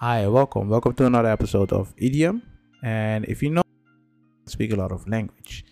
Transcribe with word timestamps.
Hi, 0.00 0.28
welcome. 0.28 0.68
Welcome 0.68 0.94
to 0.94 1.06
another 1.06 1.28
episode 1.28 1.72
of 1.72 1.92
Idiom. 1.96 2.40
And 2.84 3.24
if 3.24 3.42
you 3.42 3.50
know, 3.50 3.62
I 3.66 4.48
speak 4.48 4.72
a 4.72 4.76
lot 4.76 4.92
of 4.92 5.08
language. 5.08 5.64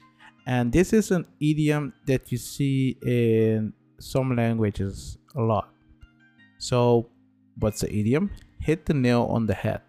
And 0.48 0.72
this 0.72 0.92
is 0.92 1.12
an 1.12 1.26
idiom 1.38 1.92
that 2.08 2.32
you 2.32 2.38
see 2.38 2.98
in 3.06 3.72
some 4.00 4.34
languages 4.34 5.16
a 5.36 5.40
lot. 5.40 5.68
So, 6.58 7.08
what's 7.60 7.82
the 7.82 7.88
idiom? 7.94 8.32
Hit 8.58 8.86
the 8.86 8.94
nail 8.94 9.28
on 9.30 9.46
the 9.46 9.54
head. 9.54 9.82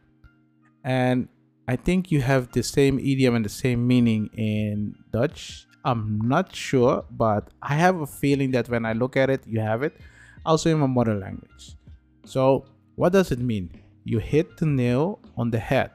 And 0.83 1.29
I 1.67 1.75
think 1.75 2.11
you 2.11 2.21
have 2.21 2.51
the 2.51 2.61
same 2.61 2.99
idiom 2.99 3.33
and 3.33 3.43
the 3.43 3.49
same 3.49 3.88
meaning 3.88 4.29
in 4.38 4.93
Dutch. 5.11 5.65
I'm 5.84 6.21
not 6.21 6.55
sure, 6.55 7.05
but 7.09 7.49
I 7.63 7.73
have 7.73 8.01
a 8.01 8.05
feeling 8.05 8.51
that 8.51 8.70
when 8.70 8.85
I 8.85 8.93
look 8.93 9.17
at 9.17 9.31
it, 9.31 9.48
you 9.48 9.62
have 9.62 9.81
it. 9.81 9.98
Also 10.45 10.70
in 10.70 10.77
my 10.77 10.85
mother 10.85 11.15
language. 11.15 11.76
So, 12.23 12.67
what 12.93 13.13
does 13.13 13.31
it 13.31 13.40
mean? 13.40 13.71
You 14.07 14.20
hit 14.20 14.55
the 14.57 14.66
nail 14.66 15.20
on 15.35 15.52
the 15.52 15.59
head. 15.59 15.91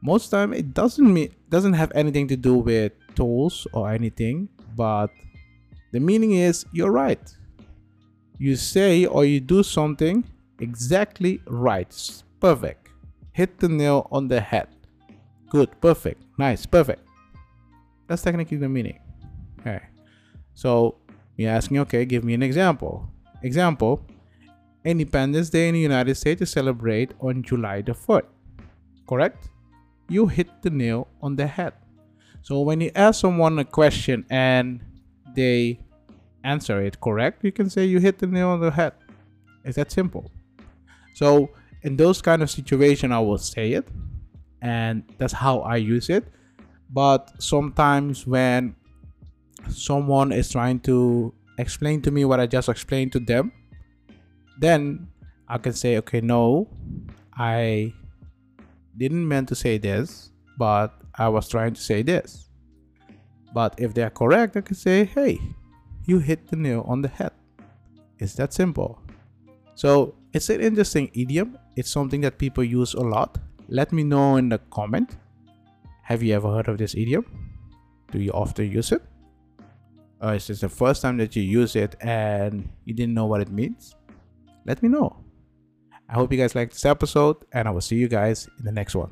Most 0.00 0.30
time 0.30 0.52
it 0.52 0.72
doesn't 0.74 1.12
mean 1.12 1.34
doesn't 1.48 1.74
have 1.74 1.90
anything 1.94 2.28
to 2.28 2.36
do 2.36 2.54
with 2.54 2.92
tools 3.14 3.66
or 3.72 3.90
anything, 3.90 4.48
but 4.76 5.10
the 5.92 6.00
meaning 6.00 6.32
is 6.32 6.64
you're 6.72 6.92
right. 6.92 7.22
You 8.38 8.56
say 8.56 9.06
or 9.06 9.24
you 9.24 9.40
do 9.40 9.62
something 9.62 10.24
exactly 10.60 11.40
right. 11.46 11.90
Perfect. 12.40 12.88
Hit 13.32 13.58
the 13.58 13.68
nail 13.68 14.08
on 14.12 14.28
the 14.28 14.40
head. 14.40 14.68
Good, 15.50 15.68
perfect, 15.80 16.22
nice, 16.38 16.64
perfect. 16.64 17.02
That's 18.06 18.22
technically 18.22 18.56
the 18.58 18.68
meaning. 18.68 18.98
Okay. 19.60 19.80
So 20.54 20.96
you're 21.36 21.50
asking, 21.50 21.78
okay, 21.80 22.04
give 22.04 22.24
me 22.24 22.34
an 22.34 22.42
example. 22.42 23.08
Example, 23.42 24.06
Independence 24.84 25.50
Day 25.50 25.68
in 25.68 25.74
the 25.74 25.80
United 25.80 26.14
States 26.16 26.42
is 26.42 26.50
celebrated 26.50 27.14
on 27.20 27.42
July 27.42 27.82
the 27.82 27.92
4th. 27.92 28.26
Correct? 29.08 29.48
You 30.08 30.26
hit 30.26 30.48
the 30.62 30.70
nail 30.70 31.08
on 31.20 31.36
the 31.36 31.46
head. 31.46 31.74
So 32.42 32.60
when 32.60 32.80
you 32.80 32.90
ask 32.94 33.20
someone 33.20 33.58
a 33.58 33.64
question 33.64 34.26
and 34.28 34.80
they 35.34 35.78
answer 36.42 36.82
it 36.82 37.00
correct, 37.00 37.44
you 37.44 37.52
can 37.52 37.70
say 37.70 37.84
you 37.84 38.00
hit 38.00 38.18
the 38.18 38.26
nail 38.26 38.48
on 38.48 38.60
the 38.60 38.70
head. 38.70 38.94
It's 39.64 39.76
that 39.76 39.92
simple. 39.92 40.30
So 41.14 41.50
in 41.82 41.96
those 41.96 42.20
kind 42.20 42.42
of 42.42 42.50
situation, 42.50 43.12
I 43.12 43.20
will 43.20 43.38
say 43.38 43.72
it, 43.72 43.86
and 44.60 45.04
that's 45.18 45.32
how 45.32 45.60
I 45.60 45.76
use 45.76 46.10
it. 46.10 46.24
But 46.90 47.30
sometimes 47.38 48.26
when 48.26 48.74
someone 49.68 50.32
is 50.32 50.50
trying 50.50 50.80
to 50.80 51.32
explain 51.58 52.02
to 52.02 52.10
me 52.10 52.24
what 52.24 52.40
I 52.40 52.46
just 52.46 52.68
explained 52.68 53.12
to 53.12 53.20
them, 53.20 53.52
then 54.58 55.08
I 55.48 55.58
can 55.58 55.72
say, 55.72 55.96
okay, 55.98 56.20
no, 56.20 56.68
I 57.34 57.92
didn't 58.96 59.26
mean 59.26 59.46
to 59.46 59.54
say 59.54 59.78
this, 59.78 60.30
but 60.58 60.94
I 61.14 61.28
was 61.28 61.48
trying 61.48 61.74
to 61.74 61.80
say 61.80 62.02
this. 62.02 62.48
But 63.54 63.74
if 63.78 63.92
they're 63.94 64.10
correct, 64.10 64.56
I 64.56 64.60
can 64.62 64.76
say, 64.76 65.04
hey, 65.04 65.38
you 66.06 66.18
hit 66.18 66.48
the 66.48 66.56
nail 66.56 66.84
on 66.88 67.02
the 67.02 67.08
head. 67.08 67.32
It's 68.18 68.34
that 68.34 68.52
simple. 68.52 69.00
So 69.74 70.14
it's 70.32 70.48
an 70.48 70.60
interesting 70.60 71.10
idiom. 71.14 71.58
It's 71.76 71.90
something 71.90 72.20
that 72.22 72.38
people 72.38 72.64
use 72.64 72.94
a 72.94 73.00
lot. 73.00 73.38
Let 73.68 73.92
me 73.92 74.04
know 74.04 74.36
in 74.36 74.48
the 74.48 74.58
comment. 74.70 75.16
Have 76.02 76.22
you 76.22 76.34
ever 76.34 76.48
heard 76.48 76.68
of 76.68 76.78
this 76.78 76.94
idiom? 76.94 77.24
Do 78.10 78.20
you 78.20 78.30
often 78.32 78.70
use 78.70 78.92
it? 78.92 79.02
Or 80.20 80.34
is 80.34 80.46
this 80.46 80.60
the 80.60 80.68
first 80.68 81.02
time 81.02 81.16
that 81.16 81.34
you 81.34 81.42
use 81.42 81.74
it 81.74 81.96
and 82.00 82.68
you 82.84 82.94
didn't 82.94 83.14
know 83.14 83.26
what 83.26 83.40
it 83.40 83.50
means? 83.50 83.96
Let 84.66 84.82
me 84.82 84.88
know. 84.88 85.16
I 86.08 86.14
hope 86.14 86.32
you 86.32 86.38
guys 86.38 86.54
liked 86.54 86.72
this 86.72 86.84
episode, 86.84 87.36
and 87.52 87.66
I 87.66 87.70
will 87.70 87.80
see 87.80 87.96
you 87.96 88.08
guys 88.08 88.48
in 88.58 88.64
the 88.64 88.72
next 88.72 88.94
one. 88.94 89.10